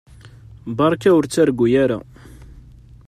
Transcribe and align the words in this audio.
Beṛka 0.77 1.09
ur 1.17 1.25
ttargu 1.25 1.65
ara. 1.83 1.99